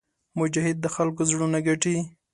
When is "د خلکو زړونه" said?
0.81-1.59